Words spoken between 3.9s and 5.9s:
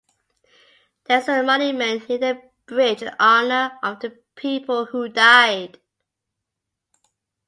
the people who died.